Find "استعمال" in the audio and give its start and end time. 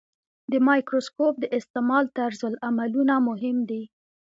1.57-2.03